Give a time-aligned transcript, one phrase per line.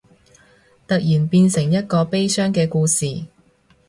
[0.87, 3.25] 突然變成一個悲傷嘅故事